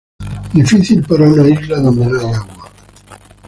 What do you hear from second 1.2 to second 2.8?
una isla donde no hay agua.